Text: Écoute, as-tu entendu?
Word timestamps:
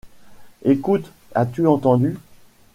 Écoute, 0.65 1.11
as-tu 1.35 1.67
entendu? 1.67 2.17